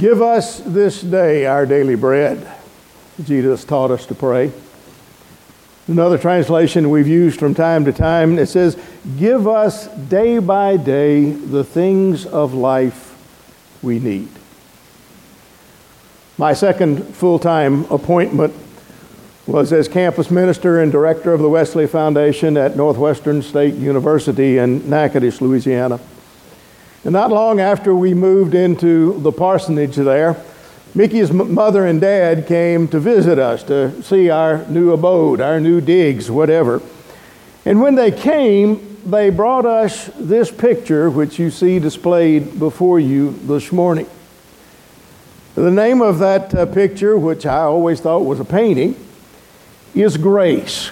Give 0.00 0.22
us 0.22 0.60
this 0.60 1.02
day 1.02 1.44
our 1.44 1.66
daily 1.66 1.94
bread. 1.94 2.50
Jesus 3.22 3.66
taught 3.66 3.90
us 3.90 4.06
to 4.06 4.14
pray. 4.14 4.50
Another 5.88 6.16
translation 6.16 6.88
we've 6.88 7.06
used 7.06 7.38
from 7.38 7.54
time 7.54 7.84
to 7.84 7.92
time, 7.92 8.38
it 8.38 8.46
says, 8.46 8.82
Give 9.18 9.46
us 9.46 9.88
day 9.88 10.38
by 10.38 10.78
day 10.78 11.32
the 11.32 11.62
things 11.62 12.24
of 12.24 12.54
life 12.54 13.14
we 13.82 13.98
need. 13.98 14.30
My 16.38 16.54
second 16.54 17.14
full 17.14 17.38
time 17.38 17.84
appointment 17.90 18.54
was 19.46 19.70
as 19.70 19.86
campus 19.86 20.30
minister 20.30 20.80
and 20.80 20.90
director 20.90 21.34
of 21.34 21.40
the 21.40 21.48
Wesley 21.50 21.86
Foundation 21.86 22.56
at 22.56 22.74
Northwestern 22.74 23.42
State 23.42 23.74
University 23.74 24.56
in 24.56 24.88
Natchitoches, 24.88 25.42
Louisiana. 25.42 26.00
And 27.04 27.12
not 27.12 27.30
long 27.30 27.60
after 27.60 27.94
we 27.94 28.12
moved 28.12 28.54
into 28.54 29.18
the 29.20 29.32
parsonage 29.32 29.96
there, 29.96 30.36
Mickey's 30.94 31.32
mother 31.32 31.86
and 31.86 32.00
dad 32.00 32.46
came 32.46 32.88
to 32.88 32.98
visit 32.98 33.38
us 33.38 33.62
to 33.64 34.02
see 34.02 34.28
our 34.28 34.66
new 34.66 34.92
abode, 34.92 35.40
our 35.40 35.60
new 35.60 35.80
digs, 35.80 36.30
whatever. 36.30 36.82
And 37.64 37.80
when 37.80 37.94
they 37.94 38.10
came, 38.10 38.98
they 39.06 39.30
brought 39.30 39.64
us 39.64 40.10
this 40.18 40.50
picture, 40.50 41.08
which 41.08 41.38
you 41.38 41.50
see 41.50 41.78
displayed 41.78 42.58
before 42.58 43.00
you 43.00 43.32
this 43.44 43.72
morning. 43.72 44.08
The 45.54 45.70
name 45.70 46.02
of 46.02 46.18
that 46.18 46.54
uh, 46.54 46.66
picture, 46.66 47.16
which 47.16 47.46
I 47.46 47.60
always 47.60 48.00
thought 48.00 48.24
was 48.24 48.40
a 48.40 48.44
painting, 48.44 48.96
is 49.94 50.16
Grace. 50.16 50.90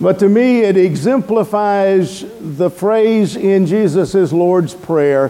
But 0.00 0.20
to 0.20 0.28
me, 0.28 0.60
it 0.60 0.76
exemplifies 0.76 2.24
the 2.40 2.70
phrase 2.70 3.34
in 3.34 3.66
Jesus' 3.66 4.32
Lord's 4.32 4.74
Prayer 4.74 5.28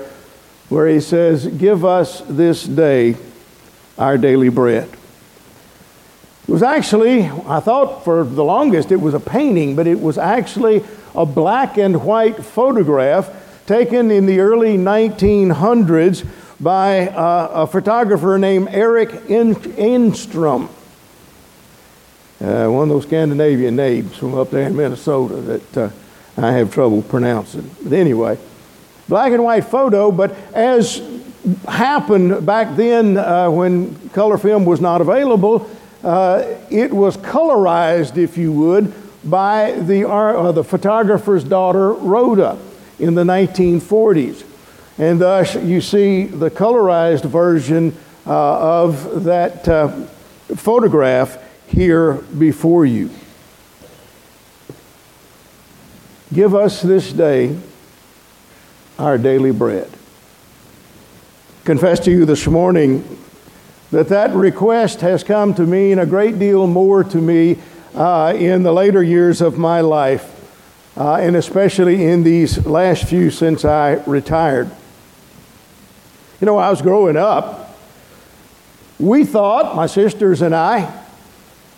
where 0.68 0.86
he 0.86 1.00
says, 1.00 1.46
Give 1.46 1.84
us 1.86 2.20
this 2.28 2.64
day 2.64 3.16
our 3.96 4.18
daily 4.18 4.50
bread. 4.50 4.88
It 6.46 6.52
was 6.52 6.62
actually, 6.62 7.24
I 7.24 7.60
thought 7.60 8.04
for 8.04 8.24
the 8.24 8.44
longest 8.44 8.92
it 8.92 9.00
was 9.00 9.14
a 9.14 9.20
painting, 9.20 9.74
but 9.74 9.86
it 9.86 10.00
was 10.00 10.18
actually 10.18 10.84
a 11.14 11.24
black 11.24 11.78
and 11.78 12.04
white 12.04 12.44
photograph 12.44 13.64
taken 13.66 14.10
in 14.10 14.26
the 14.26 14.40
early 14.40 14.76
1900s 14.76 16.26
by 16.60 17.08
uh, 17.08 17.48
a 17.52 17.66
photographer 17.66 18.38
named 18.38 18.68
Eric 18.70 19.10
Enstrom 19.28 20.68
uh, 22.40 22.68
one 22.68 22.84
of 22.84 22.88
those 22.88 23.02
Scandinavian 23.02 23.74
names 23.74 24.16
from 24.16 24.36
up 24.36 24.50
there 24.50 24.68
in 24.68 24.76
Minnesota 24.76 25.34
that 25.36 25.76
uh, 25.76 25.90
I 26.36 26.52
have 26.52 26.72
trouble 26.72 27.02
pronouncing. 27.02 27.68
But 27.82 27.92
anyway, 27.92 28.38
black 29.08 29.32
and 29.32 29.42
white 29.42 29.64
photo, 29.64 30.12
but 30.12 30.36
as 30.54 31.02
happened 31.66 32.46
back 32.46 32.76
then 32.76 33.16
uh, 33.16 33.50
when 33.50 34.08
color 34.10 34.38
film 34.38 34.64
was 34.64 34.80
not 34.80 35.00
available, 35.00 35.68
uh, 36.04 36.44
it 36.70 36.92
was 36.92 37.16
colorized, 37.16 38.16
if 38.16 38.38
you 38.38 38.52
would, 38.52 38.94
by 39.28 39.72
the, 39.72 40.08
uh, 40.08 40.52
the 40.52 40.62
photographer's 40.62 41.42
daughter, 41.42 41.92
Rhoda, 41.92 42.56
in 43.00 43.16
the 43.16 43.24
1940s. 43.24 44.44
And 44.96 45.20
thus 45.20 45.56
you 45.56 45.80
see 45.80 46.26
the 46.26 46.50
colorized 46.50 47.24
version 47.24 47.96
uh, 48.26 48.84
of 48.84 49.24
that 49.24 49.64
photograph 50.54 51.38
here 51.68 52.14
before 52.14 52.84
you. 52.84 53.10
Give 56.32 56.54
us 56.54 56.82
this 56.82 57.12
day 57.12 57.58
our 58.98 59.16
daily 59.16 59.52
bread. 59.52 59.90
Confess 61.64 62.00
to 62.00 62.10
you 62.10 62.24
this 62.24 62.46
morning 62.46 63.18
that 63.90 64.08
that 64.08 64.34
request 64.34 65.00
has 65.00 65.24
come 65.24 65.54
to 65.54 65.62
mean 65.62 65.98
a 65.98 66.06
great 66.06 66.38
deal 66.38 66.66
more 66.66 67.04
to 67.04 67.18
me 67.18 67.58
uh, 67.94 68.34
in 68.36 68.62
the 68.62 68.72
later 68.72 69.02
years 69.02 69.40
of 69.40 69.56
my 69.56 69.80
life, 69.80 70.34
uh, 70.96 71.14
and 71.14 71.36
especially 71.36 72.04
in 72.04 72.24
these 72.24 72.66
last 72.66 73.04
few 73.04 73.30
since 73.30 73.64
I 73.64 74.02
retired. 74.04 74.70
You 76.40 76.46
know, 76.46 76.58
I 76.58 76.70
was 76.70 76.82
growing 76.82 77.16
up, 77.16 77.76
we 78.98 79.24
thought, 79.24 79.74
my 79.74 79.86
sisters 79.86 80.42
and 80.42 80.54
I, 80.54 81.04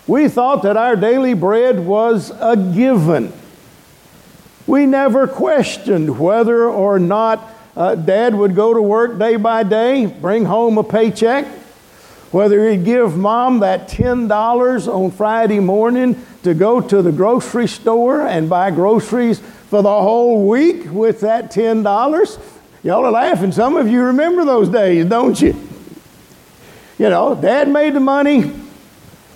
we 0.07 0.27
thought 0.27 0.63
that 0.63 0.77
our 0.77 0.95
daily 0.95 1.33
bread 1.33 1.79
was 1.79 2.31
a 2.39 2.55
given. 2.55 3.31
We 4.67 4.85
never 4.85 5.27
questioned 5.27 6.19
whether 6.19 6.65
or 6.65 6.99
not 6.99 7.47
uh, 7.75 7.95
dad 7.95 8.35
would 8.35 8.55
go 8.55 8.73
to 8.73 8.81
work 8.81 9.17
day 9.17 9.35
by 9.35 9.63
day, 9.63 10.05
bring 10.05 10.45
home 10.45 10.77
a 10.77 10.83
paycheck, 10.83 11.45
whether 12.31 12.69
he'd 12.69 12.85
give 12.85 13.17
mom 13.17 13.59
that 13.59 13.89
$10 13.89 14.87
on 14.87 15.11
Friday 15.11 15.59
morning 15.59 16.25
to 16.43 16.53
go 16.53 16.81
to 16.81 17.01
the 17.01 17.11
grocery 17.11 17.67
store 17.67 18.27
and 18.27 18.49
buy 18.49 18.71
groceries 18.71 19.39
for 19.39 19.81
the 19.81 19.89
whole 19.89 20.47
week 20.47 20.91
with 20.91 21.21
that 21.21 21.51
$10. 21.51 22.39
Y'all 22.83 23.05
are 23.05 23.11
laughing. 23.11 23.51
Some 23.51 23.75
of 23.77 23.87
you 23.87 24.01
remember 24.03 24.43
those 24.43 24.69
days, 24.69 25.05
don't 25.05 25.39
you? 25.39 25.55
You 26.97 27.09
know, 27.09 27.35
dad 27.35 27.69
made 27.69 27.93
the 27.93 27.99
money, 27.99 28.51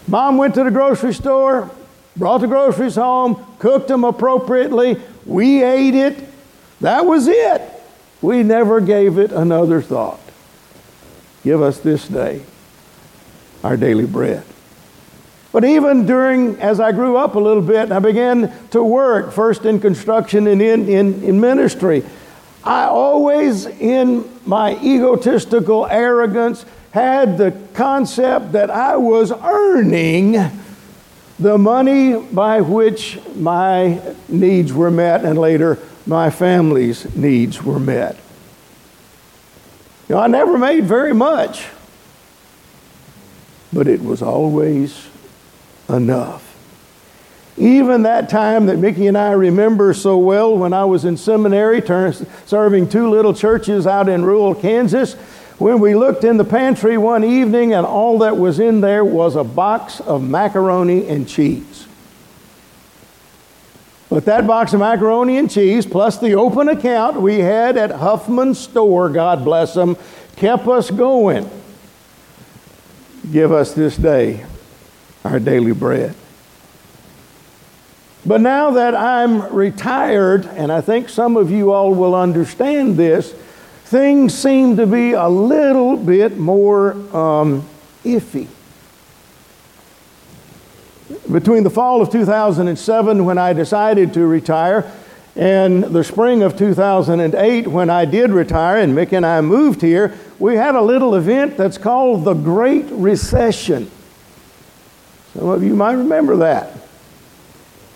Mom 0.07 0.37
went 0.37 0.53
to 0.55 0.63
the 0.63 0.71
grocery 0.71 1.13
store, 1.13 1.69
brought 2.15 2.39
the 2.39 2.47
groceries 2.47 2.95
home, 2.95 3.45
cooked 3.59 3.87
them 3.87 4.03
appropriately. 4.03 5.01
We 5.25 5.63
ate 5.63 5.95
it. 5.95 6.29
That 6.81 7.05
was 7.05 7.27
it. 7.27 7.61
We 8.21 8.43
never 8.43 8.81
gave 8.81 9.17
it 9.17 9.31
another 9.31 9.81
thought. 9.81 10.19
Give 11.43 11.61
us 11.61 11.79
this 11.79 12.07
day 12.07 12.41
our 13.63 13.77
daily 13.77 14.05
bread. 14.05 14.43
But 15.51 15.63
even 15.63 16.05
during, 16.05 16.59
as 16.59 16.79
I 16.79 16.91
grew 16.91 17.17
up 17.17 17.35
a 17.35 17.39
little 17.39 17.63
bit, 17.63 17.91
I 17.91 17.99
began 17.99 18.53
to 18.71 18.83
work, 18.83 19.31
first 19.31 19.65
in 19.65 19.79
construction 19.79 20.47
and 20.47 20.61
in, 20.61 20.89
in, 20.89 21.23
in 21.23 21.39
ministry. 21.39 22.03
I 22.63 22.85
always, 22.85 23.65
in 23.65 24.29
my 24.45 24.75
egotistical 24.81 25.87
arrogance, 25.87 26.65
had 26.95 27.37
the 27.37 27.51
concept 27.73 28.53
that 28.53 28.71
I 28.71 28.95
was 28.95 29.29
earning 29.29 30.37
the 31.37 31.57
money 31.57 32.15
by 32.17 32.61
which 32.61 33.19
my 33.35 33.99
needs 34.29 34.71
were 34.71 34.89
met 34.89 35.25
and 35.25 35.37
later 35.37 35.77
my 36.05 36.29
family's 36.29 37.13
needs 37.13 37.61
were 37.61 37.81
met. 37.81 38.15
You 40.07 40.15
know, 40.15 40.21
I 40.21 40.27
never 40.27 40.57
made 40.57 40.85
very 40.85 41.13
much, 41.13 41.65
but 43.73 43.89
it 43.89 44.01
was 44.01 44.21
always 44.21 45.09
enough. 45.89 46.43
Even 47.57 48.03
that 48.03 48.29
time 48.29 48.67
that 48.67 48.77
Mickey 48.77 49.07
and 49.07 49.17
I 49.17 49.31
remember 49.31 49.93
so 49.93 50.17
well 50.17 50.57
when 50.57 50.71
I 50.71 50.85
was 50.85 51.03
in 51.03 51.17
seminary, 51.17 51.85
serving 52.45 52.87
two 52.87 53.09
little 53.09 53.33
churches 53.33 53.85
out 53.85 54.07
in 54.07 54.23
rural 54.23 54.55
Kansas, 54.55 55.17
when 55.57 55.79
we 55.79 55.95
looked 55.95 56.23
in 56.23 56.37
the 56.37 56.43
pantry 56.43 56.97
one 56.97 57.23
evening 57.23 57.73
and 57.73 57.85
all 57.85 58.19
that 58.19 58.37
was 58.37 58.59
in 58.59 58.81
there 58.81 59.05
was 59.05 59.35
a 59.35 59.43
box 59.43 59.99
of 60.01 60.21
macaroni 60.21 61.07
and 61.07 61.27
cheese. 61.27 61.87
But 64.09 64.25
that 64.25 64.45
box 64.45 64.73
of 64.73 64.79
macaroni 64.81 65.37
and 65.37 65.49
cheese, 65.49 65.85
plus 65.85 66.17
the 66.17 66.35
open 66.35 66.69
account 66.69 67.21
we 67.21 67.39
had 67.39 67.77
at 67.77 67.91
Huffman's 67.91 68.59
store, 68.59 69.09
God 69.09 69.43
bless 69.43 69.73
them, 69.73 69.97
kept 70.35 70.67
us 70.67 70.91
going. 70.91 71.49
Give 73.31 73.51
us 73.51 73.73
this 73.73 73.97
day 73.97 74.45
our 75.23 75.39
daily 75.39 75.71
bread. 75.71 76.15
But 78.25 78.41
now 78.41 78.71
that 78.71 78.95
I'm 78.95 79.53
retired, 79.53 80.45
and 80.45 80.71
I 80.71 80.81
think 80.81 81.09
some 81.09 81.37
of 81.37 81.51
you 81.51 81.71
all 81.71 81.93
will 81.93 82.15
understand 82.15 82.97
this, 82.97 83.35
things 83.85 84.33
seem 84.33 84.77
to 84.77 84.87
be 84.87 85.11
a 85.11 85.27
little 85.27 85.95
bit 85.95 86.37
more 86.37 86.93
um, 87.15 87.67
iffy. 88.03 88.47
Between 91.31 91.63
the 91.63 91.69
fall 91.69 92.01
of 92.01 92.11
2007, 92.11 93.25
when 93.25 93.37
I 93.37 93.53
decided 93.53 94.13
to 94.15 94.25
retire, 94.25 94.91
and 95.35 95.83
the 95.83 96.03
spring 96.03 96.41
of 96.41 96.57
2008, 96.57 97.67
when 97.67 97.89
I 97.91 98.05
did 98.05 98.31
retire 98.31 98.77
and 98.77 98.97
Mick 98.97 99.11
and 99.13 99.25
I 99.25 99.41
moved 99.41 99.81
here, 99.81 100.17
we 100.39 100.55
had 100.55 100.73
a 100.73 100.81
little 100.81 101.13
event 101.13 101.55
that's 101.55 101.77
called 101.77 102.23
the 102.23 102.33
Great 102.33 102.85
Recession. 102.89 103.91
Some 105.33 105.49
of 105.49 105.63
you 105.63 105.75
might 105.75 105.93
remember 105.93 106.37
that. 106.37 106.71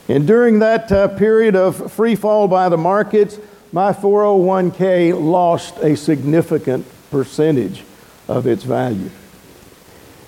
And 0.08 0.28
during 0.28 0.60
that 0.60 0.92
uh, 0.92 1.08
period 1.08 1.56
of 1.56 1.92
free 1.92 2.16
fall 2.16 2.48
by 2.48 2.70
the 2.70 2.78
markets, 2.78 3.40
my 3.72 3.94
401k 3.94 5.20
lost 5.20 5.78
a 5.78 5.96
significant 5.96 6.86
percentage 7.12 7.84
of 8.28 8.48
its 8.48 8.64
value. 8.64 9.10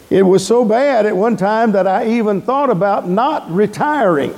It 0.10 0.24
was 0.24 0.46
so 0.46 0.66
bad 0.66 1.06
at 1.06 1.16
one 1.16 1.38
time 1.38 1.72
that 1.72 1.88
I 1.88 2.08
even 2.08 2.42
thought 2.42 2.70
about 2.70 3.08
not 3.08 3.50
retiring. 3.50 4.36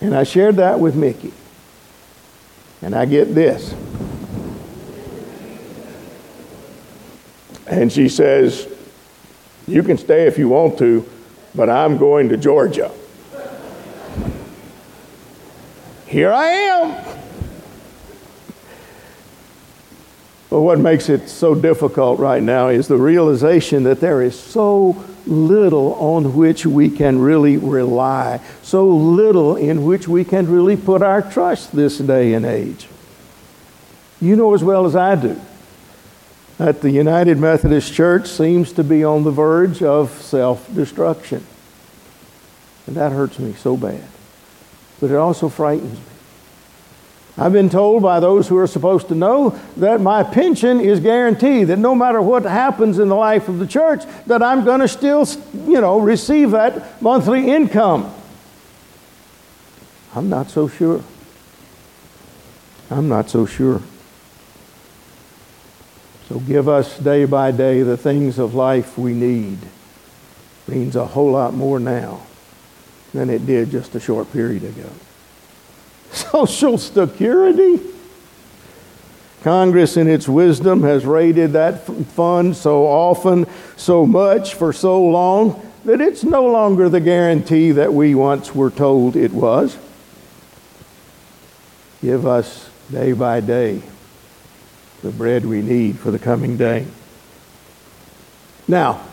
And 0.00 0.14
I 0.14 0.22
shared 0.22 0.56
that 0.56 0.80
with 0.80 0.94
Mickey. 0.94 1.32
And 2.80 2.94
I 2.94 3.06
get 3.06 3.34
this. 3.34 3.74
And 7.66 7.92
she 7.92 8.08
says, 8.08 8.68
You 9.66 9.82
can 9.82 9.98
stay 9.98 10.26
if 10.26 10.38
you 10.38 10.48
want 10.48 10.78
to, 10.78 11.08
but 11.54 11.68
I'm 11.68 11.98
going 11.98 12.28
to 12.30 12.36
Georgia. 12.36 12.92
Here 16.12 16.30
I 16.30 16.48
am. 16.48 17.04
But 20.50 20.60
what 20.60 20.78
makes 20.78 21.08
it 21.08 21.30
so 21.30 21.54
difficult 21.54 22.18
right 22.20 22.42
now 22.42 22.68
is 22.68 22.86
the 22.86 22.98
realization 22.98 23.84
that 23.84 24.00
there 24.00 24.20
is 24.20 24.38
so 24.38 25.02
little 25.26 25.94
on 25.94 26.36
which 26.36 26.66
we 26.66 26.90
can 26.90 27.18
really 27.18 27.56
rely, 27.56 28.42
so 28.62 28.86
little 28.86 29.56
in 29.56 29.84
which 29.86 30.06
we 30.06 30.22
can 30.22 30.52
really 30.52 30.76
put 30.76 31.00
our 31.00 31.22
trust 31.22 31.72
this 31.72 31.96
day 31.96 32.34
and 32.34 32.44
age. 32.44 32.88
You 34.20 34.36
know 34.36 34.52
as 34.52 34.62
well 34.62 34.84
as 34.84 34.94
I 34.94 35.14
do 35.14 35.40
that 36.58 36.82
the 36.82 36.90
United 36.90 37.38
Methodist 37.38 37.94
Church 37.94 38.28
seems 38.28 38.70
to 38.74 38.84
be 38.84 39.02
on 39.02 39.24
the 39.24 39.30
verge 39.30 39.82
of 39.82 40.10
self 40.20 40.72
destruction. 40.74 41.46
And 42.86 42.96
that 42.96 43.12
hurts 43.12 43.38
me 43.38 43.54
so 43.54 43.78
bad. 43.78 44.06
But 45.02 45.10
it 45.10 45.16
also 45.16 45.48
frightens 45.48 45.98
me. 45.98 46.04
I've 47.36 47.52
been 47.52 47.70
told 47.70 48.04
by 48.04 48.20
those 48.20 48.46
who 48.46 48.56
are 48.56 48.68
supposed 48.68 49.08
to 49.08 49.16
know 49.16 49.58
that 49.78 50.00
my 50.00 50.22
pension 50.22 50.78
is 50.78 51.00
guaranteed, 51.00 51.66
that 51.68 51.78
no 51.80 51.92
matter 51.92 52.22
what 52.22 52.44
happens 52.44 53.00
in 53.00 53.08
the 53.08 53.16
life 53.16 53.48
of 53.48 53.58
the 53.58 53.66
church, 53.66 54.04
that 54.26 54.44
I'm 54.44 54.64
going 54.64 54.78
to 54.78 54.86
still, 54.86 55.26
you 55.66 55.80
know, 55.80 55.98
receive 55.98 56.52
that 56.52 57.02
monthly 57.02 57.50
income. 57.50 58.14
I'm 60.14 60.28
not 60.28 60.50
so 60.50 60.68
sure. 60.68 61.02
I'm 62.88 63.08
not 63.08 63.28
so 63.28 63.44
sure. 63.44 63.82
So 66.28 66.38
give 66.38 66.68
us 66.68 66.96
day 66.96 67.24
by 67.24 67.50
day 67.50 67.82
the 67.82 67.96
things 67.96 68.38
of 68.38 68.54
life 68.54 68.96
we 68.96 69.14
need. 69.14 69.58
Means 70.68 70.94
a 70.94 71.06
whole 71.06 71.32
lot 71.32 71.54
more 71.54 71.80
now 71.80 72.22
than 73.12 73.30
it 73.30 73.46
did 73.46 73.70
just 73.70 73.94
a 73.94 74.00
short 74.00 74.32
period 74.32 74.64
ago. 74.64 74.88
Social 76.12 76.78
Security. 76.78 77.80
Congress, 79.42 79.96
in 79.96 80.08
its 80.08 80.28
wisdom, 80.28 80.82
has 80.82 81.04
raided 81.04 81.52
that 81.52 81.84
fund 81.84 82.56
so 82.56 82.86
often, 82.86 83.46
so 83.76 84.06
much, 84.06 84.54
for 84.54 84.72
so 84.72 85.02
long, 85.02 85.68
that 85.84 86.00
it's 86.00 86.22
no 86.22 86.44
longer 86.46 86.88
the 86.88 87.00
guarantee 87.00 87.72
that 87.72 87.92
we 87.92 88.14
once 88.14 88.54
were 88.54 88.70
told 88.70 89.16
it 89.16 89.32
was. 89.32 89.76
Give 92.00 92.24
us 92.24 92.70
day 92.90 93.12
by 93.12 93.40
day 93.40 93.82
the 95.02 95.10
bread 95.10 95.44
we 95.44 95.60
need 95.60 95.98
for 95.98 96.12
the 96.12 96.18
coming 96.18 96.56
day. 96.56 96.86
Now, 98.68 99.04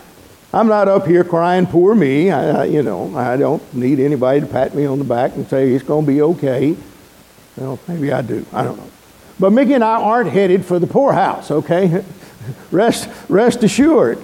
I'm 0.52 0.66
not 0.66 0.88
up 0.88 1.06
here 1.06 1.22
crying, 1.22 1.66
poor 1.66 1.94
me. 1.94 2.30
I, 2.30 2.64
you 2.64 2.82
know, 2.82 3.16
I 3.16 3.36
don't 3.36 3.62
need 3.72 4.00
anybody 4.00 4.40
to 4.40 4.46
pat 4.46 4.74
me 4.74 4.84
on 4.84 4.98
the 4.98 5.04
back 5.04 5.36
and 5.36 5.46
say 5.48 5.70
it's 5.70 5.84
going 5.84 6.04
to 6.04 6.12
be 6.12 6.22
okay. 6.22 6.76
Well, 7.56 7.78
maybe 7.86 8.12
I 8.12 8.22
do. 8.22 8.44
I 8.52 8.64
don't 8.64 8.76
know. 8.76 8.90
But 9.38 9.50
Mickey 9.52 9.74
and 9.74 9.84
I 9.84 10.00
aren't 10.02 10.30
headed 10.30 10.64
for 10.64 10.78
the 10.78 10.88
poorhouse, 10.88 11.50
okay? 11.50 12.04
rest, 12.72 13.08
rest 13.28 13.62
assured. 13.62 14.18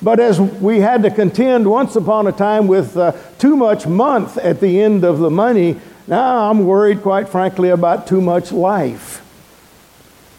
But 0.00 0.20
as 0.20 0.40
we 0.40 0.80
had 0.80 1.02
to 1.02 1.10
contend 1.10 1.68
once 1.68 1.96
upon 1.96 2.26
a 2.26 2.32
time 2.32 2.68
with 2.68 2.96
uh, 2.96 3.12
too 3.38 3.56
much 3.56 3.86
month 3.86 4.36
at 4.38 4.60
the 4.60 4.80
end 4.80 5.04
of 5.04 5.18
the 5.18 5.30
money, 5.30 5.80
now 6.06 6.50
I'm 6.50 6.64
worried, 6.64 7.02
quite 7.02 7.28
frankly, 7.28 7.70
about 7.70 8.06
too 8.06 8.20
much 8.20 8.52
life 8.52 9.20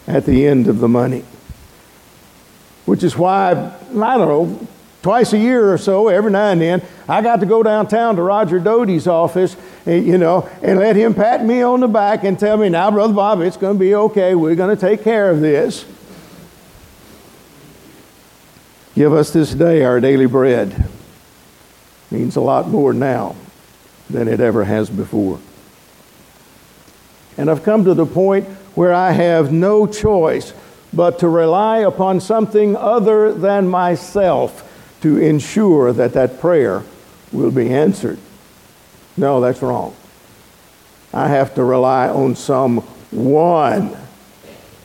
at 0.06 0.26
the 0.26 0.46
end 0.46 0.68
of 0.68 0.80
the 0.80 0.88
money. 0.88 1.24
Which 2.86 3.02
is 3.02 3.16
why, 3.16 3.50
I 3.52 3.52
don't 3.92 4.28
know, 4.28 4.68
twice 5.02 5.32
a 5.32 5.38
year 5.38 5.72
or 5.72 5.78
so, 5.78 6.08
every 6.08 6.30
now 6.30 6.48
and 6.48 6.60
then, 6.60 6.82
I 7.08 7.20
got 7.20 7.40
to 7.40 7.46
go 7.46 7.62
downtown 7.62 8.16
to 8.16 8.22
Roger 8.22 8.58
Doty's 8.58 9.06
office, 9.06 9.54
eh, 9.86 9.96
you 9.96 10.16
know, 10.16 10.48
and 10.62 10.78
let 10.78 10.96
him 10.96 11.14
pat 11.14 11.44
me 11.44 11.62
on 11.62 11.80
the 11.80 11.88
back 11.88 12.24
and 12.24 12.38
tell 12.38 12.56
me, 12.56 12.70
now, 12.70 12.90
Brother 12.90 13.12
Bob, 13.12 13.40
it's 13.42 13.58
going 13.58 13.76
to 13.76 13.80
be 13.80 13.94
okay. 13.94 14.34
We're 14.34 14.54
going 14.54 14.74
to 14.74 14.80
take 14.80 15.04
care 15.04 15.30
of 15.30 15.40
this. 15.40 15.84
Give 18.94 19.12
us 19.12 19.30
this 19.30 19.52
day 19.52 19.84
our 19.84 20.00
daily 20.00 20.26
bread. 20.26 20.88
Means 22.10 22.36
a 22.36 22.40
lot 22.40 22.68
more 22.68 22.92
now 22.92 23.34
than 24.08 24.28
it 24.28 24.40
ever 24.40 24.64
has 24.64 24.88
before. 24.88 25.40
And 27.36 27.50
I've 27.50 27.62
come 27.62 27.84
to 27.84 27.94
the 27.94 28.06
point 28.06 28.46
where 28.74 28.94
I 28.94 29.10
have 29.10 29.52
no 29.52 29.86
choice 29.86 30.52
but 30.94 31.18
to 31.18 31.28
rely 31.28 31.78
upon 31.78 32.20
something 32.20 32.76
other 32.76 33.32
than 33.32 33.68
myself 33.68 34.70
to 35.00 35.18
ensure 35.18 35.92
that 35.92 36.12
that 36.12 36.40
prayer 36.40 36.82
will 37.32 37.50
be 37.50 37.70
answered. 37.70 38.18
No, 39.16 39.40
that's 39.40 39.60
wrong. 39.60 39.94
I 41.12 41.28
have 41.28 41.54
to 41.56 41.64
rely 41.64 42.08
on 42.08 42.36
someone 42.36 43.96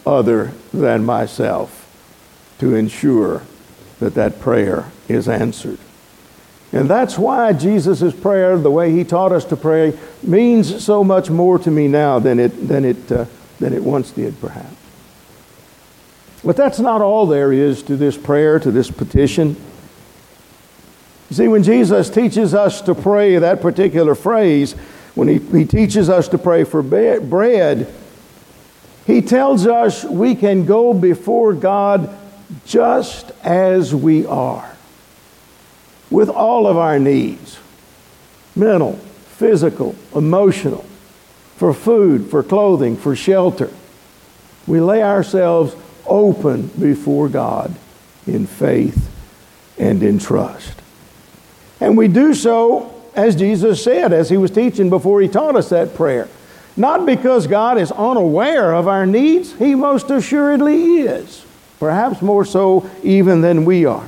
other 0.06 0.52
than 0.74 1.06
myself 1.06 1.86
to 2.60 2.76
ensure 2.76 3.44
that 4.00 4.16
that 4.16 4.40
prayer 4.40 4.92
is 5.08 5.28
answered. 5.28 5.80
And 6.72 6.90
that's 6.90 7.18
why 7.18 7.54
Jesus' 7.54 8.14
prayer, 8.14 8.58
the 8.58 8.70
way 8.70 8.92
he 8.92 9.04
taught 9.04 9.32
us 9.32 9.46
to 9.46 9.56
pray, 9.56 9.98
means 10.22 10.84
so 10.84 11.04
much 11.04 11.30
more 11.30 11.58
to 11.60 11.72
me 11.72 11.88
now 11.88 12.20
than 12.20 12.40
it, 12.40 12.68
than 12.68 12.86
it, 12.86 13.12
uh, 13.12 13.26
than 13.60 13.74
it 13.74 13.84
once 13.84 14.12
did, 14.12 14.40
perhaps. 14.40 14.79
But 16.44 16.56
that's 16.56 16.80
not 16.80 17.02
all 17.02 17.26
there 17.26 17.52
is 17.52 17.84
to 17.84 17.98
this 17.98 18.18
prayer, 18.18 18.60
to 18.60 18.72
this 18.72 18.90
petition. 18.90 19.58
You 21.30 21.36
see, 21.36 21.48
when 21.48 21.64
Jesus 21.64 22.10
teaches 22.10 22.54
us 22.54 22.82
to 22.82 22.96
pray 22.96 23.38
that 23.38 23.62
particular 23.62 24.16
phrase, 24.16 24.74
when 25.16 25.28
he, 25.28 25.40
he 25.40 25.66
teaches 25.66 26.10
us 26.10 26.28
to 26.30 26.38
pray 26.38 26.64
for 26.64 26.82
bread, 26.82 27.94
he 29.06 29.22
tells 29.22 29.68
us 29.68 30.04
we 30.04 30.36
can 30.36 30.66
go 30.66 30.94
before 30.94 31.54
God 31.54 32.16
just 32.66 33.32
as 33.44 33.94
we 33.94 34.26
are, 34.26 34.76
with 36.10 36.30
all 36.30 36.68
of 36.68 36.78
our 36.78 37.00
needs 37.00 37.60
mental, 38.56 38.94
physical, 38.94 39.96
emotional, 40.14 40.84
for 41.56 41.74
food, 41.74 42.30
for 42.30 42.44
clothing, 42.44 42.98
for 42.98 43.16
shelter. 43.16 43.72
We 44.68 44.82
lay 44.82 45.02
ourselves 45.02 45.76
open 46.10 46.68
before 46.80 47.30
God 47.30 47.74
in 48.28 48.48
faith 48.48 49.10
and 49.78 50.04
in 50.04 50.20
trust. 50.20 50.74
And 51.80 51.98
we 51.98 52.08
do 52.08 52.34
so, 52.34 52.94
as 53.16 53.36
Jesus 53.36 53.84
said, 53.84 54.12
as 54.12 54.30
he 54.30 54.38
was 54.38 54.52
teaching 54.52 54.90
before 54.90 55.22
he 55.22 55.28
taught 55.28 55.56
us 55.56 55.70
that 55.70 55.96
prayer. 55.96 56.28
Not 56.76 57.06
because 57.06 57.48
God 57.48 57.78
is 57.78 57.92
unaware 57.92 58.74
of 58.74 58.88
our 58.88 59.06
needs, 59.06 59.54
he 59.54 59.76
most 59.76 60.10
assuredly 60.10 61.00
is, 61.02 61.46
perhaps 61.80 62.22
more 62.22 62.46
so 62.46 62.90
even 63.04 63.42
than 63.42 63.66
we 63.66 63.86
are. 63.86 64.08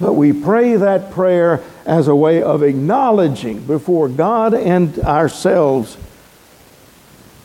But 0.00 0.14
we 0.14 0.32
pray 0.32 0.76
that 0.76 1.10
prayer 1.10 1.62
as 1.84 2.08
a 2.08 2.16
way 2.16 2.42
of 2.42 2.62
acknowledging 2.62 3.60
before 3.66 4.08
God 4.08 4.54
and 4.54 4.98
ourselves 5.00 5.96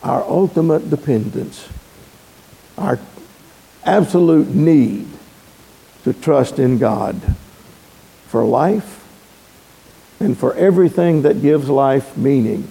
our 0.02 0.22
ultimate 0.22 0.88
dependence, 0.88 1.68
our 2.76 2.98
absolute 3.84 4.48
need 4.48 5.06
to 6.04 6.12
trust 6.12 6.58
in 6.58 6.78
God 6.78 7.20
for 8.28 8.44
life 8.44 9.04
and 10.20 10.36
for 10.36 10.54
everything 10.54 11.22
that 11.22 11.42
gives 11.42 11.68
life 11.68 12.16
meaning 12.16 12.68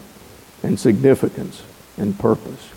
and 0.63 0.79
significance 0.79 1.63
and 1.97 2.17
purpose. 2.19 2.69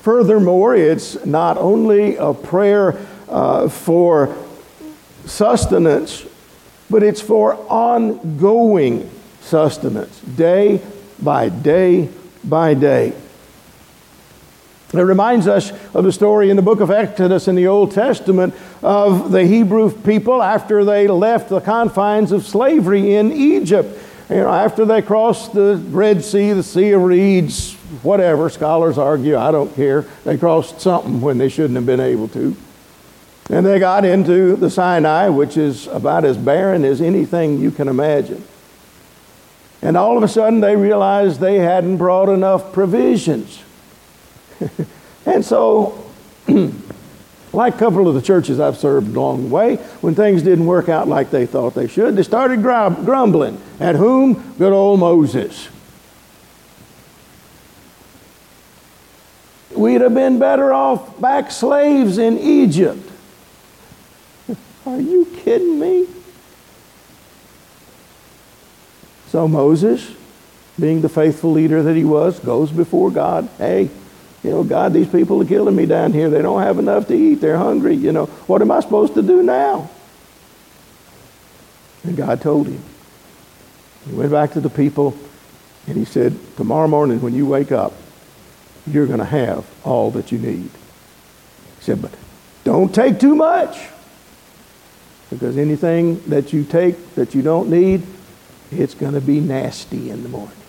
Furthermore, 0.00 0.74
it's 0.74 1.24
not 1.26 1.58
only 1.58 2.16
a 2.16 2.32
prayer 2.32 2.98
uh, 3.28 3.68
for 3.68 4.34
sustenance, 5.26 6.24
but 6.88 7.02
it's 7.02 7.20
for 7.20 7.54
ongoing 7.70 9.10
sustenance, 9.40 10.20
day 10.20 10.80
by 11.22 11.48
day 11.48 12.08
by 12.42 12.74
day. 12.74 13.12
It 14.92 15.00
reminds 15.00 15.46
us 15.46 15.70
of 15.94 16.02
the 16.02 16.10
story 16.10 16.50
in 16.50 16.56
the 16.56 16.62
book 16.62 16.80
of 16.80 16.90
Exodus 16.90 17.46
in 17.46 17.54
the 17.54 17.68
Old 17.68 17.92
Testament 17.92 18.54
of 18.82 19.30
the 19.30 19.44
Hebrew 19.46 19.92
people 19.92 20.42
after 20.42 20.84
they 20.84 21.06
left 21.06 21.48
the 21.48 21.60
confines 21.60 22.32
of 22.32 22.44
slavery 22.44 23.14
in 23.14 23.32
Egypt. 23.32 23.96
You 24.28 24.36
know, 24.36 24.48
after 24.48 24.84
they 24.84 25.00
crossed 25.00 25.52
the 25.52 25.76
Red 25.90 26.24
Sea, 26.24 26.52
the 26.52 26.64
Sea 26.64 26.90
of 26.92 27.02
Reeds, 27.02 27.74
whatever, 28.02 28.50
scholars 28.50 28.98
argue, 28.98 29.36
I 29.36 29.52
don't 29.52 29.74
care. 29.76 30.02
They 30.24 30.36
crossed 30.36 30.80
something 30.80 31.20
when 31.20 31.38
they 31.38 31.48
shouldn't 31.48 31.76
have 31.76 31.86
been 31.86 32.00
able 32.00 32.28
to. 32.28 32.56
And 33.48 33.66
they 33.66 33.78
got 33.78 34.04
into 34.04 34.56
the 34.56 34.70
Sinai, 34.70 35.28
which 35.28 35.56
is 35.56 35.86
about 35.88 36.24
as 36.24 36.36
barren 36.36 36.84
as 36.84 37.00
anything 37.00 37.58
you 37.58 37.70
can 37.70 37.88
imagine. 37.88 38.44
And 39.82 39.96
all 39.96 40.16
of 40.16 40.22
a 40.22 40.28
sudden 40.28 40.60
they 40.60 40.76
realized 40.76 41.40
they 41.40 41.58
hadn't 41.58 41.96
brought 41.96 42.28
enough 42.28 42.72
provisions. 42.72 43.62
and 45.26 45.44
so 45.44 46.10
like 47.52 47.74
a 47.74 47.78
couple 47.78 48.08
of 48.08 48.14
the 48.14 48.22
churches 48.22 48.60
I've 48.60 48.76
served 48.76 49.14
along 49.14 49.48
the 49.48 49.54
way, 49.54 49.76
when 50.00 50.14
things 50.14 50.42
didn't 50.42 50.66
work 50.66 50.88
out 50.88 51.08
like 51.08 51.30
they 51.30 51.46
thought 51.46 51.74
they 51.74 51.88
should, 51.88 52.16
they 52.16 52.22
started 52.22 52.62
grumbling. 52.62 53.60
At 53.78 53.96
whom? 53.96 54.54
Good 54.58 54.72
old 54.72 55.00
Moses. 55.00 55.68
We'd 59.74 60.00
have 60.00 60.14
been 60.14 60.38
better 60.38 60.72
off 60.72 61.20
back 61.20 61.50
slaves 61.50 62.18
in 62.18 62.38
Egypt. 62.38 63.08
Are 64.86 65.00
you 65.00 65.26
kidding 65.42 65.78
me? 65.78 66.06
So 69.28 69.46
Moses, 69.46 70.12
being 70.78 71.02
the 71.02 71.08
faithful 71.08 71.52
leader 71.52 71.82
that 71.82 71.96
he 71.96 72.04
was, 72.04 72.40
goes 72.40 72.72
before 72.72 73.10
God. 73.10 73.48
Hey, 73.58 73.88
you 74.42 74.50
know, 74.50 74.64
God, 74.64 74.92
these 74.92 75.08
people 75.08 75.42
are 75.42 75.46
killing 75.46 75.76
me 75.76 75.86
down 75.86 76.12
here. 76.12 76.30
They 76.30 76.40
don't 76.40 76.62
have 76.62 76.78
enough 76.78 77.08
to 77.08 77.14
eat. 77.14 77.36
They're 77.36 77.58
hungry. 77.58 77.94
You 77.94 78.12
know, 78.12 78.26
what 78.46 78.62
am 78.62 78.70
I 78.70 78.80
supposed 78.80 79.14
to 79.14 79.22
do 79.22 79.42
now? 79.42 79.90
And 82.04 82.16
God 82.16 82.40
told 82.40 82.66
him. 82.66 82.82
He 84.08 84.14
went 84.14 84.30
back 84.30 84.52
to 84.52 84.60
the 84.60 84.70
people 84.70 85.14
and 85.86 85.96
he 85.96 86.06
said, 86.06 86.38
Tomorrow 86.56 86.88
morning 86.88 87.20
when 87.20 87.34
you 87.34 87.46
wake 87.46 87.70
up, 87.70 87.92
you're 88.86 89.06
going 89.06 89.18
to 89.18 89.26
have 89.26 89.66
all 89.84 90.10
that 90.12 90.32
you 90.32 90.38
need. 90.38 90.70
He 90.70 91.82
said, 91.82 92.00
But 92.00 92.12
don't 92.64 92.94
take 92.94 93.20
too 93.20 93.34
much. 93.34 93.78
Because 95.28 95.58
anything 95.58 96.20
that 96.28 96.52
you 96.52 96.64
take 96.64 97.14
that 97.14 97.34
you 97.34 97.42
don't 97.42 97.70
need, 97.70 98.02
it's 98.70 98.94
going 98.94 99.14
to 99.14 99.20
be 99.20 99.38
nasty 99.40 100.10
in 100.10 100.22
the 100.22 100.28
morning. 100.28 100.59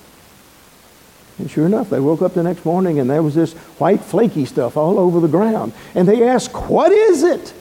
And 1.42 1.50
sure 1.50 1.66
enough, 1.66 1.90
they 1.90 2.00
woke 2.00 2.22
up 2.22 2.36
the 2.36 2.44
next 2.44 2.64
morning 2.64 3.00
and 3.00 3.10
there 3.10 3.24
was 3.24 3.34
this 3.34 3.54
white 3.80 4.02
flaky 4.02 4.46
stuff 4.46 4.78
all 4.78 5.00
over 5.00 5.20
the 5.20 5.28
ground. 5.28 5.74
And 5.96 6.08
they 6.08 6.28
asked, 6.28 6.54
What 6.70 6.92
is 6.92 7.24
it? 7.24 7.54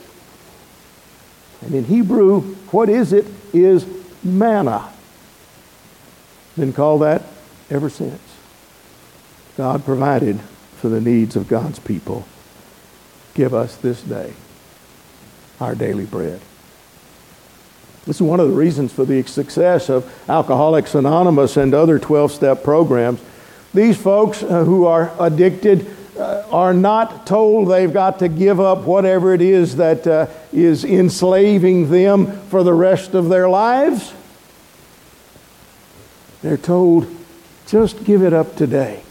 And 1.63 1.75
in 1.75 1.85
Hebrew, 1.85 2.43
what 2.71 2.91
is 2.91 3.15
it 3.15 3.27
is 3.55 3.87
manna. 4.23 4.93
Been 6.59 6.75
called 6.75 7.01
that 7.03 7.23
ever 7.71 7.89
since. 7.89 8.21
God 9.57 9.85
provided 9.85 10.41
for 10.77 10.91
the 10.91 11.01
needs 11.01 11.35
of 11.35 11.49
God's 11.49 11.79
people. 11.79 12.27
Give 13.33 13.55
us 13.55 13.77
this 13.77 14.03
day 14.03 14.35
our 15.59 15.75
daily 15.75 16.05
bread. 16.05 16.41
This 18.07 18.17
is 18.17 18.23
one 18.23 18.41
of 18.41 18.49
the 18.49 18.55
reasons 18.55 18.93
for 18.93 19.05
the 19.05 19.23
success 19.23 19.89
of 19.89 20.13
Alcoholics 20.29 20.95
Anonymous 20.95 21.57
and 21.57 21.73
other 21.73 21.99
12 21.99 22.33
step 22.33 22.63
programs. 22.63 23.21
These 23.73 23.97
folks 23.97 24.43
uh, 24.43 24.65
who 24.65 24.87
are 24.87 25.13
addicted 25.21 25.87
uh, 26.19 26.45
are 26.51 26.75
not 26.75 27.27
told 27.27 27.69
they've 27.69 27.93
got 27.93 28.19
to 28.19 28.29
give 28.29 28.61
up 28.61 28.81
whatever 28.81 29.33
it 29.33 29.41
is 29.41 29.77
that 29.77 30.07
uh, 30.07 30.27
is 30.53 30.85
enslaving 30.85 31.91
them 31.91 32.41
for 32.49 32.63
the 32.63 32.75
rest 32.75 33.15
of 33.15 33.29
their 33.29 33.49
lives. 33.49 34.13
They're 36.43 36.57
told, 36.57 37.07
just 37.67 38.05
give 38.05 38.23
it 38.23 38.33
up 38.33 38.57
today. 38.57 39.03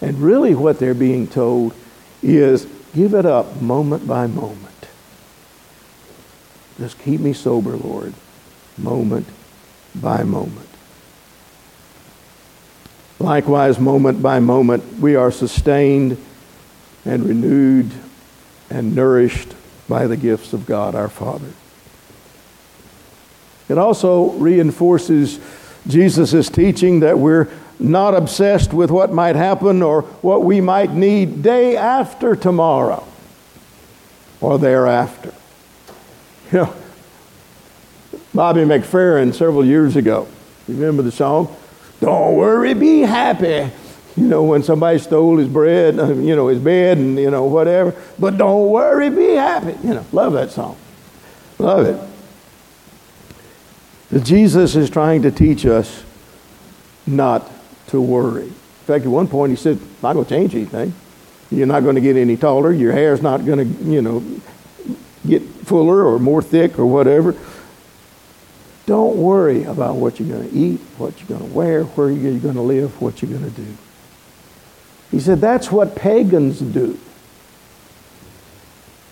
And 0.00 0.18
really, 0.18 0.54
what 0.54 0.78
they're 0.78 0.94
being 0.94 1.26
told 1.26 1.74
is 2.22 2.66
give 2.94 3.14
it 3.14 3.26
up 3.26 3.60
moment 3.60 4.06
by 4.06 4.26
moment. 4.26 4.88
Just 6.78 6.98
keep 6.98 7.20
me 7.20 7.32
sober, 7.32 7.76
Lord, 7.76 8.14
moment 8.78 9.26
by 9.94 10.24
moment. 10.24 10.71
Likewise, 13.22 13.78
moment 13.78 14.20
by 14.20 14.40
moment, 14.40 14.98
we 14.98 15.14
are 15.14 15.30
sustained 15.30 16.16
and 17.04 17.24
renewed 17.24 17.88
and 18.68 18.96
nourished 18.96 19.54
by 19.88 20.08
the 20.08 20.16
gifts 20.16 20.52
of 20.52 20.66
God 20.66 20.96
our 20.96 21.08
Father. 21.08 21.52
It 23.68 23.78
also 23.78 24.30
reinforces 24.32 25.38
Jesus' 25.86 26.48
teaching 26.48 26.98
that 27.00 27.16
we're 27.16 27.48
not 27.78 28.16
obsessed 28.16 28.72
with 28.72 28.90
what 28.90 29.12
might 29.12 29.36
happen 29.36 29.82
or 29.82 30.02
what 30.02 30.42
we 30.42 30.60
might 30.60 30.90
need 30.90 31.44
day 31.44 31.76
after 31.76 32.34
tomorrow 32.34 33.06
or 34.40 34.58
thereafter. 34.58 35.32
You 36.50 36.58
know, 36.58 36.74
Bobby 38.34 38.62
McFerrin 38.62 39.32
several 39.32 39.64
years 39.64 39.94
ago, 39.94 40.26
you 40.66 40.74
remember 40.74 41.02
the 41.02 41.12
song? 41.12 41.54
Don't 42.02 42.34
worry, 42.34 42.74
be 42.74 43.02
happy. 43.02 43.70
You 44.16 44.26
know, 44.26 44.42
when 44.42 44.64
somebody 44.64 44.98
stole 44.98 45.38
his 45.38 45.46
bread, 45.46 45.94
you 45.96 46.34
know, 46.34 46.48
his 46.48 46.58
bed 46.58 46.98
and, 46.98 47.16
you 47.16 47.30
know, 47.30 47.44
whatever. 47.44 47.94
But 48.18 48.36
don't 48.36 48.70
worry, 48.70 49.08
be 49.08 49.34
happy. 49.34 49.76
You 49.86 49.94
know, 49.94 50.04
love 50.10 50.32
that 50.32 50.50
song. 50.50 50.76
Love 51.60 52.10
it. 54.10 54.24
Jesus 54.24 54.74
is 54.74 54.90
trying 54.90 55.22
to 55.22 55.30
teach 55.30 55.64
us 55.64 56.02
not 57.06 57.48
to 57.86 58.00
worry. 58.00 58.46
In 58.46 58.86
fact, 58.86 59.04
at 59.04 59.10
one 59.10 59.28
point 59.28 59.50
he 59.50 59.56
said, 59.56 59.78
I'm 59.78 60.02
not 60.02 60.14
going 60.14 60.24
to 60.24 60.28
change 60.28 60.56
anything. 60.56 60.92
You're 61.52 61.68
not 61.68 61.84
going 61.84 61.94
to 61.94 62.00
get 62.00 62.16
any 62.16 62.36
taller. 62.36 62.72
Your 62.72 62.90
hair's 62.90 63.22
not 63.22 63.46
going 63.46 63.58
to, 63.60 63.84
you 63.84 64.02
know, 64.02 64.24
get 65.24 65.42
fuller 65.42 66.04
or 66.04 66.18
more 66.18 66.42
thick 66.42 66.80
or 66.80 66.86
whatever. 66.86 67.36
Don't 68.86 69.16
worry 69.16 69.64
about 69.64 69.96
what 69.96 70.18
you're 70.18 70.28
going 70.28 70.50
to 70.50 70.56
eat, 70.56 70.80
what 70.98 71.18
you're 71.18 71.38
going 71.38 71.48
to 71.48 71.56
wear, 71.56 71.84
where 71.84 72.10
you're 72.10 72.38
going 72.38 72.54
to 72.54 72.62
live, 72.62 73.00
what 73.00 73.22
you're 73.22 73.30
going 73.30 73.48
to 73.48 73.60
do. 73.60 73.76
He 75.10 75.20
said 75.20 75.40
that's 75.40 75.70
what 75.70 75.94
pagans 75.94 76.58
do. 76.58 76.98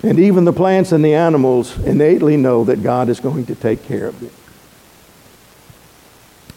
And 0.03 0.19
even 0.19 0.45
the 0.45 0.53
plants 0.53 0.93
and 0.93 1.05
the 1.05 1.15
animals 1.15 1.79
innately 1.79 2.37
know 2.37 2.65
that 2.65 2.83
God 2.83 3.09
is 3.09 3.21
going 3.21 3.47
to 3.47 3.55
take 3.55 3.85
care 3.85 4.07
of 4.07 4.19
them. 4.19 4.31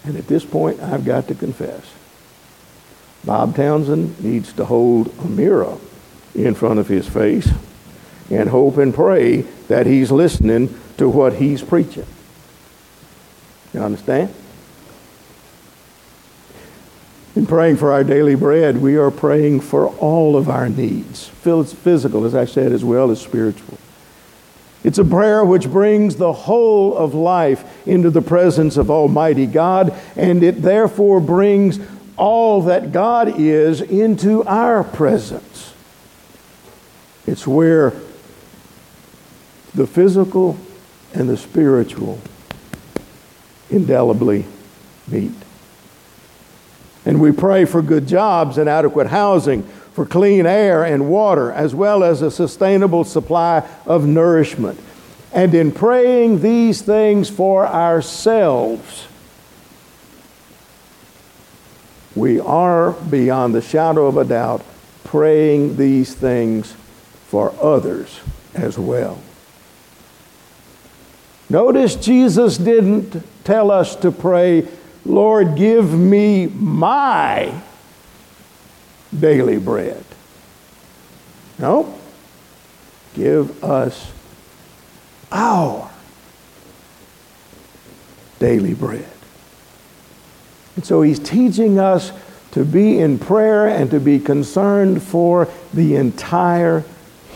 And 0.05 0.17
at 0.17 0.27
this 0.27 0.45
point, 0.45 0.79
I've 0.81 1.05
got 1.05 1.27
to 1.27 1.35
confess 1.35 1.93
Bob 3.25 3.55
Townsend 3.55 4.21
needs 4.23 4.51
to 4.53 4.65
hold 4.65 5.13
a 5.19 5.27
mirror 5.27 5.77
in 6.35 6.55
front 6.55 6.79
of 6.79 6.87
his 6.87 7.07
face 7.07 7.49
and 8.29 8.49
hope 8.49 8.77
and 8.77 8.93
pray 8.93 9.41
that 9.67 9.85
he's 9.85 10.11
listening 10.11 10.77
to 10.97 11.07
what 11.09 11.33
he's 11.33 11.61
preaching. 11.61 12.05
You 13.73 13.81
understand? 13.81 14.33
In 17.35 17.47
praying 17.47 17.77
for 17.77 17.91
our 17.91 18.03
daily 18.03 18.35
bread, 18.35 18.77
we 18.77 18.95
are 18.95 19.09
praying 19.09 19.61
for 19.61 19.87
all 19.97 20.37
of 20.37 20.47
our 20.49 20.69
needs, 20.69 21.27
physical, 21.27 22.25
as 22.25 22.35
I 22.35 22.45
said, 22.45 22.71
as 22.71 22.85
well 22.85 23.09
as 23.09 23.19
spiritual. 23.19 23.79
It's 24.83 24.99
a 24.99 25.05
prayer 25.05 25.43
which 25.43 25.71
brings 25.71 26.17
the 26.17 26.33
whole 26.33 26.95
of 26.95 27.15
life 27.15 27.87
into 27.87 28.11
the 28.11 28.21
presence 28.21 28.77
of 28.77 28.91
Almighty 28.91 29.47
God, 29.47 29.95
and 30.15 30.43
it 30.43 30.61
therefore 30.61 31.19
brings 31.19 31.79
all 32.17 32.61
that 32.63 32.91
God 32.91 33.39
is 33.39 33.81
into 33.81 34.43
our 34.43 34.83
presence. 34.83 35.73
It's 37.25 37.47
where 37.47 37.93
the 39.73 39.87
physical 39.87 40.57
and 41.15 41.27
the 41.27 41.37
spiritual 41.37 42.19
indelibly 43.73 44.45
meet. 45.07 45.31
And 47.05 47.19
we 47.19 47.31
pray 47.31 47.65
for 47.65 47.81
good 47.81 48.07
jobs 48.07 48.57
and 48.57 48.69
adequate 48.69 49.07
housing, 49.07 49.63
for 49.93 50.05
clean 50.05 50.45
air 50.45 50.83
and 50.83 51.09
water, 51.09 51.51
as 51.51 51.75
well 51.75 52.03
as 52.03 52.21
a 52.21 52.31
sustainable 52.31 53.03
supply 53.03 53.67
of 53.85 54.07
nourishment. 54.07 54.79
And 55.33 55.53
in 55.53 55.71
praying 55.71 56.41
these 56.41 56.81
things 56.81 57.29
for 57.29 57.67
ourselves, 57.67 59.07
we 62.15 62.39
are, 62.39 62.91
beyond 62.91 63.53
the 63.53 63.61
shadow 63.61 64.05
of 64.05 64.17
a 64.17 64.23
doubt, 64.23 64.63
praying 65.03 65.75
these 65.75 66.13
things 66.13 66.75
for 67.27 67.53
others 67.61 68.19
as 68.53 68.77
well. 68.77 69.19
Notice 71.53 71.95
Jesus 71.95 72.57
didn't 72.57 73.23
tell 73.43 73.69
us 73.69 73.95
to 73.97 74.11
pray, 74.11 74.67
Lord, 75.05 75.55
give 75.55 75.93
me 75.93 76.47
my 76.47 77.53
daily 79.17 79.59
bread. 79.59 80.03
No. 81.59 81.93
Give 83.13 83.63
us 83.63 84.11
our 85.31 85.91
daily 88.39 88.73
bread. 88.73 89.05
And 90.75 90.83
so 90.83 91.03
he's 91.03 91.19
teaching 91.19 91.77
us 91.77 92.11
to 92.53 92.65
be 92.65 92.97
in 92.97 93.19
prayer 93.19 93.67
and 93.67 93.91
to 93.91 93.99
be 93.99 94.17
concerned 94.17 95.03
for 95.03 95.47
the 95.71 95.97
entire 95.97 96.83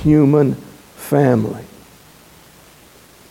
human 0.02 0.56
family. 0.96 1.66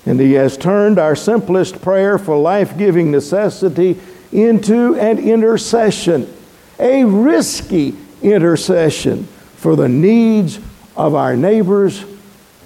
And 0.06 0.18
He 0.20 0.32
has 0.34 0.56
turned 0.56 0.98
our 0.98 1.16
simplest 1.16 1.82
prayer 1.82 2.16
for 2.16 2.38
life 2.38 2.78
giving 2.78 3.10
necessity 3.10 4.00
into 4.32 4.94
an 4.94 5.18
intercession, 5.18 6.32
a 6.78 7.04
risky 7.04 7.96
intercession 8.22 9.24
for 9.56 9.76
the 9.76 9.88
needs 9.88 10.60
of 10.96 11.14
our 11.14 11.36
neighbors 11.36 12.04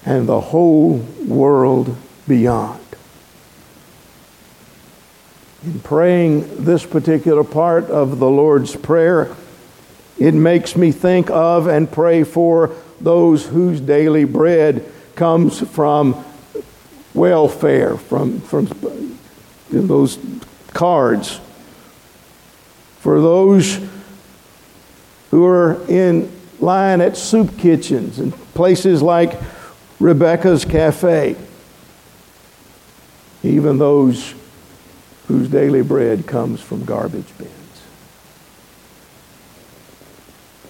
and 0.05 0.29
the 0.29 0.41
whole 0.41 0.99
world 1.27 1.97
beyond. 2.29 2.81
In 5.65 5.81
praying 5.81 6.65
this 6.65 6.87
particular 6.87 7.45
part 7.45 7.85
of 7.85 8.19
the 8.19 8.31
Lord's 8.31 8.75
Prayer, 8.77 9.35
it 10.19 10.33
makes 10.33 10.77
me 10.77 10.91
think 10.93 11.31
of 11.31 11.67
and 11.67 11.91
pray 11.91 12.25
for 12.25 12.75
those 13.01 13.47
whose 13.47 13.81
daily 13.81 14.25
bread 14.25 14.91
comes 15.15 15.61
from 15.71 16.25
welfare, 17.15 17.97
from, 17.97 18.41
from 18.41 18.69
those 19.71 20.19
cards. 20.69 21.41
For 22.99 23.21
those 23.21 23.81
who 25.31 25.47
are 25.47 25.81
in 25.89 26.31
line 26.61 27.01
at 27.01 27.17
soup 27.17 27.57
kitchens 27.57 28.19
and 28.19 28.33
places 28.55 29.03
like 29.03 29.41
Rebecca's 29.99 30.65
Cafe, 30.65 31.37
even 33.43 33.79
those 33.79 34.35
whose 35.29 35.49
daily 35.49 35.83
bread 35.83 36.27
comes 36.27 36.61
from 36.61 36.85
garbage 36.85 37.37
bins. 37.39 37.51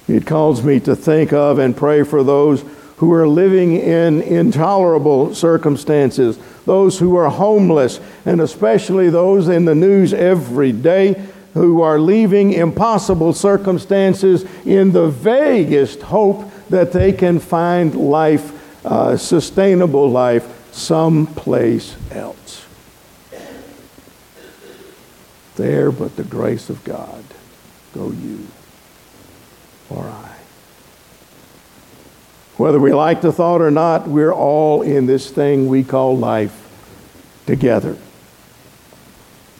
It 0.07 0.27
calls 0.27 0.63
me 0.63 0.81
to 0.81 0.95
think 0.95 1.33
of 1.33 1.59
and 1.59 1.77
pray 1.77 2.03
for 2.03 2.23
those 2.23 2.65
who 3.01 3.15
are 3.15 3.27
living 3.27 3.77
in 3.77 4.21
intolerable 4.21 5.35
circumstances, 5.35 6.39
those 6.67 6.99
who 6.99 7.17
are 7.17 7.31
homeless, 7.31 7.99
and 8.27 8.43
especially 8.43 9.09
those 9.09 9.49
in 9.49 9.65
the 9.65 9.75
news 9.75 10.13
every 10.13 10.71
day 10.71 11.15
who 11.55 11.81
are 11.81 11.99
leaving 11.99 12.53
impossible 12.53 13.33
circumstances 13.33 14.45
in 14.67 14.93
the 14.93 15.09
vaguest 15.09 16.03
hope 16.03 16.45
that 16.69 16.93
they 16.93 17.11
can 17.11 17.39
find 17.39 17.95
life, 17.95 18.85
uh, 18.85 19.17
sustainable 19.17 20.11
life, 20.11 20.71
someplace 20.71 21.97
else. 22.11 22.67
There, 25.57 25.91
but 25.91 26.17
the 26.17 26.25
grace 26.25 26.69
of 26.69 26.85
God, 26.85 27.25
go 27.95 28.11
you 28.11 28.47
or 29.89 30.05
I. 30.05 30.30
Whether 32.61 32.79
we 32.79 32.93
like 32.93 33.23
the 33.23 33.33
thought 33.33 33.63
or 33.63 33.71
not, 33.71 34.07
we're 34.07 34.35
all 34.35 34.83
in 34.83 35.07
this 35.07 35.31
thing 35.31 35.67
we 35.67 35.83
call 35.83 36.19
life 36.19 36.55
together. 37.47 37.97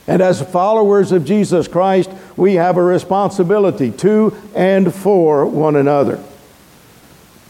And 0.07 0.21
as 0.21 0.43
followers 0.43 1.11
of 1.11 1.25
Jesus 1.25 1.67
Christ, 1.67 2.11
we 2.37 2.57
have 2.57 2.77
a 2.77 2.83
responsibility 2.83 3.91
to 3.91 4.37
and 4.55 4.95
for 4.95 5.47
one 5.47 5.77
another. 5.77 6.23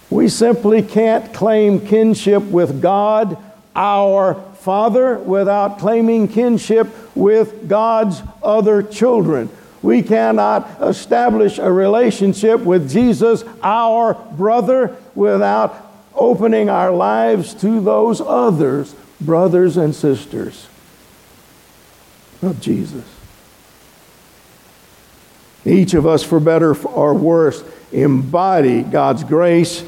We 0.08 0.28
simply 0.28 0.82
can't 0.82 1.34
claim 1.34 1.84
kinship 1.84 2.44
with 2.44 2.80
God, 2.80 3.36
our 3.74 4.34
Father, 4.60 5.18
without 5.18 5.80
claiming 5.80 6.28
kinship 6.28 6.86
with 7.16 7.68
God's 7.68 8.22
other 8.40 8.84
children. 8.84 9.50
We 9.82 10.02
cannot 10.02 10.80
establish 10.80 11.58
a 11.58 11.72
relationship 11.72 12.60
with 12.60 12.88
Jesus, 12.88 13.42
our 13.64 14.14
brother, 14.14 14.96
without 15.14 15.86
opening 16.14 16.68
our 16.68 16.90
lives 16.90 17.54
to 17.54 17.80
those 17.80 18.20
others, 18.20 18.94
brothers 19.20 19.76
and 19.76 19.94
sisters 19.94 20.66
of 22.42 22.60
Jesus. 22.60 23.04
Each 25.64 25.94
of 25.94 26.06
us, 26.06 26.22
for 26.22 26.40
better 26.40 26.74
or 26.86 27.14
worse, 27.14 27.62
embody 27.92 28.82
God's 28.82 29.24
grace 29.24 29.84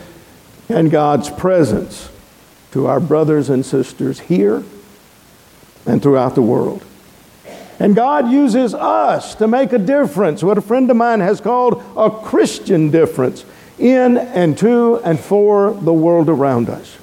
and 0.69 0.91
God's 0.91 1.31
presence 1.31 2.11
to 2.73 2.87
our 2.87 3.01
brothers 3.01 3.49
and 3.49 3.65
sisters 3.65 4.21
here 4.21 4.63
and 5.87 6.03
throughout 6.03 6.35
the 6.35 6.43
world. 6.43 6.85
And 7.79 7.97
God 7.97 8.31
uses 8.31 8.75
us 8.75 9.35
to 9.37 9.49
make 9.49 9.73
a 9.73 9.79
difference, 9.79 10.43
what 10.43 10.59
a 10.59 10.63
friend 10.63 10.91
of 10.91 10.97
mine 10.97 11.21
has 11.21 11.41
called 11.41 11.83
a 11.97 12.11
Christian 12.11 12.91
difference, 12.91 13.45
in 13.83 14.17
and 14.17 14.57
to 14.59 15.01
and 15.05 15.19
for 15.19 15.75
the 15.75 15.93
world 15.93 16.29
around 16.29 16.71
us. 16.71 16.97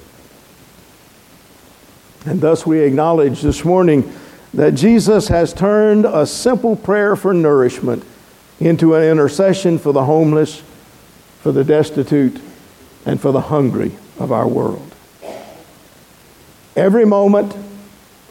And 2.24 2.40
thus 2.40 2.66
we 2.66 2.80
acknowledge 2.80 3.42
this 3.42 3.64
morning 3.64 4.10
that 4.54 4.74
Jesus 4.74 5.28
has 5.28 5.52
turned 5.52 6.06
a 6.06 6.26
simple 6.26 6.76
prayer 6.76 7.16
for 7.16 7.34
nourishment 7.34 8.02
into 8.58 8.94
an 8.94 9.02
intercession 9.02 9.78
for 9.78 9.92
the 9.92 10.04
homeless, 10.04 10.62
for 11.40 11.52
the 11.52 11.64
destitute, 11.64 12.40
and 13.04 13.20
for 13.20 13.32
the 13.32 13.40
hungry 13.42 13.92
of 14.18 14.32
our 14.32 14.48
world. 14.48 14.94
Every 16.76 17.04
moment 17.04 17.54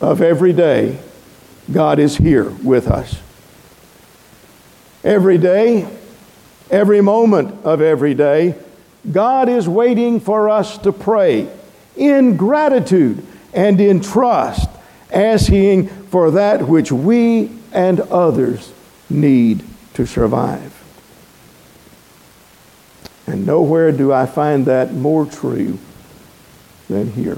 of 0.02 0.22
every 0.22 0.54
day, 0.54 1.00
God 1.72 2.00
is 2.00 2.18
here 2.18 2.50
with 2.50 2.88
us. 2.88 3.20
Every 5.04 5.38
day, 5.38 5.88
every 6.70 7.02
moment 7.02 7.66
of 7.66 7.82
every 7.82 8.14
day, 8.14 8.56
God 9.12 9.50
is 9.50 9.68
waiting 9.68 10.20
for 10.20 10.50
us 10.50 10.78
to 10.80 10.92
pray 10.92 11.50
in 11.96 12.38
gratitude 12.38 13.26
and 13.54 13.80
in 13.80 14.02
trust, 14.02 14.70
asking 15.12 15.88
for 15.88 16.32
that 16.32 16.68
which 16.68 16.92
we 16.92 17.52
and 17.72 18.00
others 18.00 18.72
need 19.10 19.64
to 19.94 20.06
survive. 20.06 20.76
And 23.26 23.46
nowhere 23.46 23.92
do 23.92 24.12
I 24.12 24.26
find 24.26 24.66
that 24.66 24.94
more 24.94 25.26
true 25.26 25.78
than 26.88 27.12
here 27.12 27.38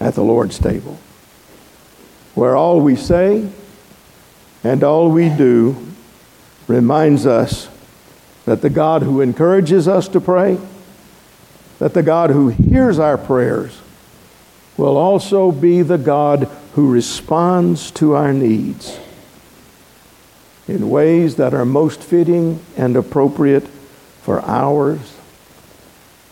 at 0.00 0.14
the 0.14 0.22
Lord's 0.22 0.58
table 0.58 0.98
where 2.34 2.54
all 2.54 2.80
we 2.80 2.94
say 2.94 3.48
and 4.62 4.84
all 4.84 5.10
we 5.10 5.28
do 5.30 5.74
reminds 6.68 7.26
us 7.26 7.68
that 8.44 8.62
the 8.62 8.70
God 8.70 9.02
who 9.02 9.20
encourages 9.20 9.88
us 9.88 10.08
to 10.08 10.20
pray, 10.20 10.58
that 11.78 11.94
the 11.94 12.02
God 12.02 12.30
who 12.30 12.48
hears 12.48 12.98
our 12.98 13.18
prayers, 13.18 13.80
will 14.76 14.96
also 14.96 15.50
be 15.50 15.82
the 15.82 15.98
God 15.98 16.44
who 16.74 16.90
responds 16.90 17.90
to 17.92 18.14
our 18.14 18.32
needs 18.32 18.98
in 20.68 20.90
ways 20.90 21.36
that 21.36 21.54
are 21.54 21.64
most 21.64 22.02
fitting 22.02 22.60
and 22.76 22.96
appropriate 22.96 23.66
for 24.22 24.40
ours 24.42 25.16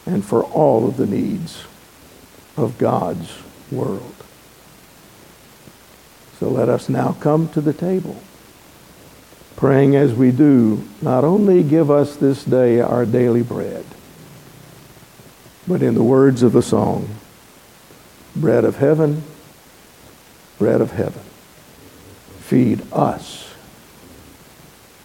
and 0.07 0.25
for 0.25 0.44
all 0.44 0.87
of 0.87 0.97
the 0.97 1.07
needs 1.07 1.64
of 2.57 2.77
God's 2.79 3.33
world. 3.70 4.14
So 6.38 6.49
let 6.49 6.68
us 6.68 6.88
now 6.88 7.16
come 7.20 7.49
to 7.51 7.61
the 7.61 7.73
table, 7.73 8.20
praying 9.64 9.96
as 9.96 10.12
we 10.12 10.31
do, 10.31 10.87
not 11.00 11.24
only 11.24 11.62
give 11.62 11.90
us 11.90 12.16
this 12.16 12.44
day 12.44 12.83
our 12.83 13.07
daily 13.07 13.42
bread, 13.42 13.83
but 15.66 15.83
in 15.83 15.94
the 15.94 16.03
words 16.03 16.42
of 16.42 16.53
the 16.53 16.61
song, 16.61 17.09
bread 18.37 18.62
of 18.62 18.77
heaven, 18.77 19.22
bread 20.59 20.83
of 20.83 20.90
heaven, 20.90 21.22
feed 22.40 22.83
us 22.92 23.43